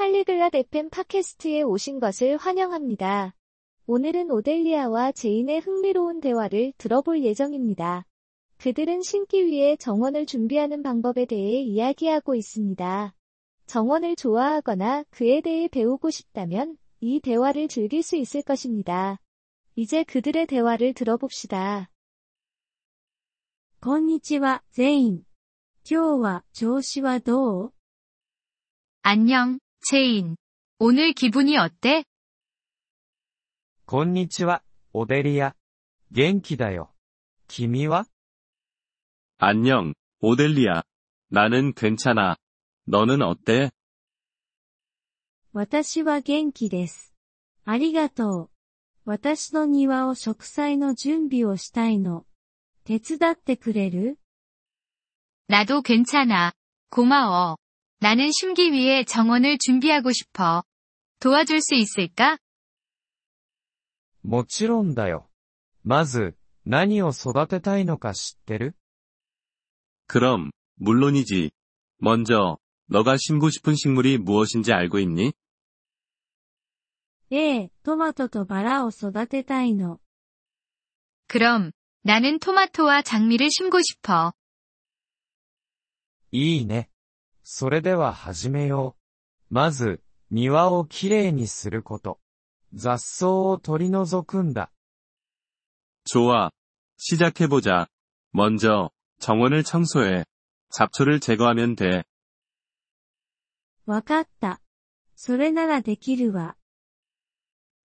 [0.00, 3.35] 팔리글랏 FM 팟캐스트에 오신 것을 환영합니다.
[3.85, 8.05] 오늘은 오델리아와 제인의 흥미로운 대화를 들어볼 예정입니다.
[8.57, 13.15] 그들은 신기 위해 정원을 준비하는 방법에 대해 이야기하고 있습니다.
[13.65, 19.19] 정원을 좋아하거나 그에 대해 배우고 싶다면 이 대화를 즐길 수 있을 것입니다.
[19.75, 21.89] 이제 그들의 대화를 들어봅시다.
[23.83, 25.23] こんにちは、ゼイン。
[25.83, 27.73] 今日は調子はどう
[29.01, 30.36] 안녕, 체인.
[30.78, 32.04] 오늘 기분이 어때?
[33.86, 35.54] こんにちは、オデリア。
[36.10, 36.92] 元気だよ。
[37.48, 38.06] 君は
[39.38, 40.82] 안녕, 오델리아.
[41.30, 42.36] 나는 괜찮아.
[42.86, 43.70] 너는 어때?
[45.52, 47.14] 私は元気です。
[47.64, 48.50] ありがとう。
[49.04, 52.26] 私の庭を植栽の準備をしたいの。
[52.84, 54.18] 手伝ってくれる
[55.48, 56.52] 나도 괜찮아.
[56.90, 57.56] 고마워.
[58.00, 60.64] 나는 심기 위해 정원을 준비하고 싶어.
[61.20, 62.38] 도와줄 수 있을까?
[64.22, 65.28] もちろんだよ。
[65.82, 68.74] まず、何を育てたいのか知ってる
[70.08, 71.50] 그럼, 물론이지.
[71.98, 75.32] 먼저, 너가 심고 싶은 식물이 무엇인지 알고 있니?
[77.30, 79.98] ええ、トマトとバラを育てたいの。
[81.28, 84.32] 그럼, 나는 토마토와 장미를 심고 싶어.
[86.32, 86.88] いいね。
[87.50, 88.96] それでは始めよ
[89.50, 89.54] う。
[89.54, 92.20] まず、庭をきれいにすること。
[92.74, 94.70] 雑草を取り除くんだ。
[96.04, 96.50] 좋아.
[96.98, 97.86] 시작해보자.
[98.32, 100.24] 먼저, 정원을 청소해.
[100.70, 102.04] 잡초를 제거하면 돼.
[103.86, 104.60] わかった。
[105.14, 106.56] それならできるわ。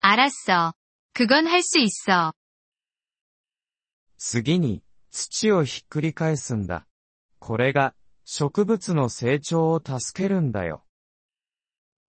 [0.00, 0.72] 알았어.
[1.12, 2.32] 그건 할 수 있어.
[4.16, 6.86] 次に、土をひっくり返すんだ。
[7.38, 10.84] これが、 植物の成長を助けるんだよ。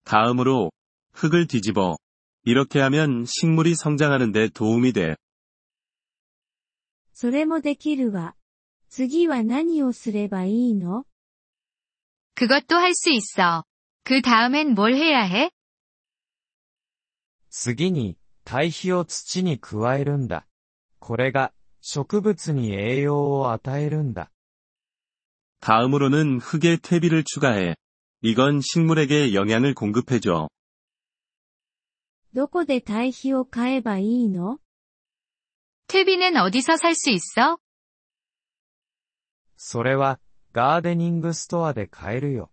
[0.03, 0.71] 다음으로,
[1.13, 1.97] 흙을 뒤집어.
[2.43, 5.15] 이렇게 하면 식물이 성장하는데 도움이 돼.
[7.13, 8.35] それもできるわ。
[8.89, 11.05] 次は何をすればいいの
[12.35, 13.63] 그것도 할 수 있어.
[14.03, 15.51] 그 다음엔 뭘 해야 해?
[17.49, 20.47] 次に、堆肥を土に加えるんだ。
[20.99, 24.31] これが、植物に栄養を与えるんだ。
[25.61, 27.75] 다음으로는 흙에 퇴비를 추가해.
[28.21, 30.49] 이건 식물에게 영양을 공급해줘.
[32.33, 34.59] どこで堆肥を買えばいいの
[35.87, 37.57] 퇴비는 어디서 살 수 있어?
[39.57, 40.19] それは、
[40.53, 42.51] ガーデニングストアで買えるよ。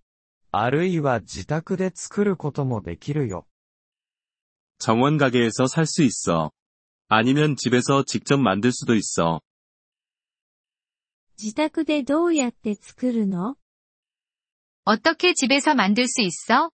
[0.51, 3.47] あるいは自宅で作ることもできるよ。
[4.79, 6.51] 정원 가게에서 살 수 있어.
[7.09, 9.41] 아니면 집에서 직접 만들 수도 있어.
[11.43, 13.57] 自宅でどうやって作るの
[14.85, 16.71] 어떻게 집에서 만들 수 있어?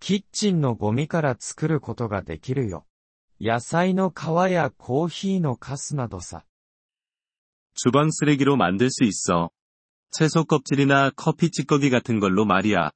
[0.00, 2.86] キッチンのゴミから作ることができるよ。
[3.40, 6.44] 野菜の皮やコーヒーのカスなどさ。
[7.74, 9.50] 주방 쓰레기로 만들 수 있어.
[10.10, 12.92] 채소 껍질이나 커피 찌꺼기 같은 걸로 말이야.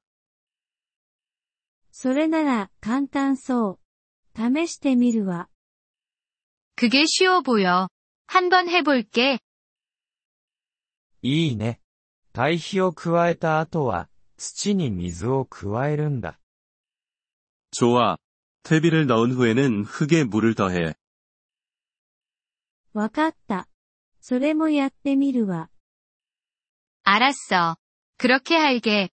[1.91, 4.37] それなら簡単そう。
[4.37, 5.47] 試してみるわ。
[6.75, 7.89] 그게 쉬워 보여.
[8.27, 9.39] 한번 해볼게.
[11.21, 11.81] いいね。
[12.33, 16.39] 堆肥を加えた後は、土に水を加えるんだ。
[17.71, 18.17] 좋아.
[18.63, 20.95] 퇴비를 넣은 후에는 흙에 물을 더해.
[22.93, 23.67] わかった。
[24.21, 25.69] それもやってみるわ。
[27.03, 27.77] 알았어.
[28.17, 29.09] 그렇게 할게.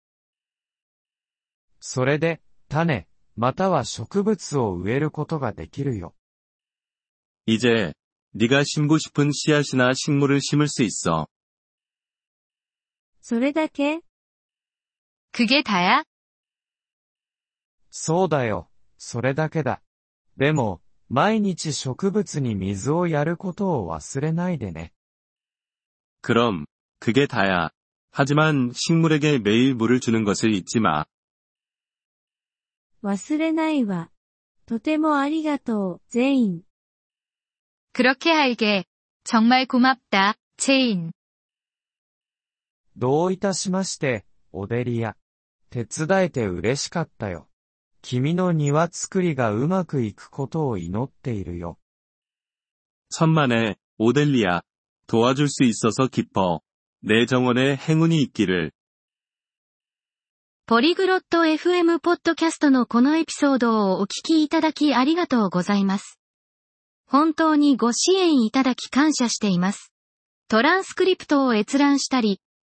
[1.81, 6.15] それで、種、または植物を植えることができるよ。
[7.47, 7.93] 이제,
[8.35, 11.27] 네가 심고 싶은 씨앗이나 식물을 심을 수 있어.
[13.27, 14.01] それだけ
[15.33, 16.05] 그게 다야?
[17.91, 18.71] そうだよ。
[18.99, 19.83] それだけだ。
[20.37, 24.93] でも、毎日植物に水をやることを忘れないでね。
[26.23, 26.67] 그럼,
[27.01, 27.71] 그게 다야.
[28.11, 31.07] 하지만 식물에게 매일 물을 주는 것을 잊지 마.
[33.03, 34.11] 忘れないわ。
[34.67, 36.63] とてもありがとう、ゼイン。
[37.93, 38.85] 그렇게 할게.
[39.25, 41.13] 정말 고맙다, 체인.
[42.97, 45.17] どういたしまして、オデリア。
[45.71, 47.49] 手伝えて嬉しかったよ。
[48.03, 51.79] 君の庭作りがうまくいくことを祈っているよ。
[53.13, 54.63] 천만에, 오델리아.
[55.07, 56.61] 도와줄 수 있어서 기뻐.
[57.01, 58.73] 내 정원에 행운이 있기를.
[60.67, 66.19] ポリグロット FM ポッドキャストのこのエピソードをお聞きいただきありがとうございます。
[67.07, 69.93] 本当にご支援いただき感謝しています。
[70.49, 72.41] トランスクリプトを閲覧したり、